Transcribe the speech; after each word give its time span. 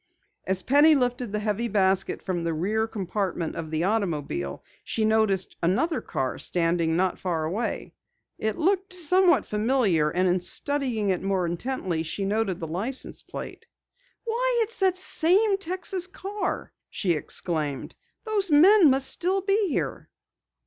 As 0.47 0.63
Penny 0.63 0.95
lifted 0.95 1.31
the 1.31 1.37
heavy 1.37 1.67
basket 1.67 2.23
from 2.23 2.43
the 2.43 2.55
rear 2.55 2.87
compartment 2.87 3.55
of 3.55 3.69
the 3.69 3.83
automobile, 3.83 4.63
she 4.83 5.05
noticed 5.05 5.55
another 5.61 6.01
car 6.01 6.39
standing 6.39 6.95
not 6.95 7.19
far 7.19 7.43
away. 7.43 7.93
It 8.39 8.57
looked 8.57 8.93
somewhat 8.93 9.45
familiar 9.45 10.09
and 10.09 10.27
in 10.27 10.39
studying 10.39 11.09
it 11.09 11.21
more 11.21 11.45
intently 11.45 12.01
she 12.01 12.25
noted 12.25 12.59
the 12.59 12.67
license 12.67 13.21
plate. 13.21 13.67
"Why, 14.25 14.61
it's 14.63 14.77
that 14.77 14.95
same 14.95 15.59
Texas 15.59 16.07
car!" 16.07 16.73
she 16.89 17.11
exclaimed. 17.11 17.93
"Those 18.23 18.49
men 18.49 18.89
must 18.89 19.07
still 19.07 19.41
be 19.41 19.67
here." 19.69 20.09